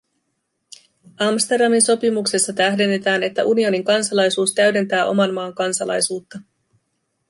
Amsterdamin 1.19 1.81
sopimuksessa 1.81 2.53
tähdennetään, 2.53 3.23
että 3.23 3.43
unionin 3.45 3.83
kansalaisuus 3.83 4.53
täydentää 4.53 5.05
oman 5.05 5.33
maan 5.33 5.53
kansalaisuutta. 5.55 6.39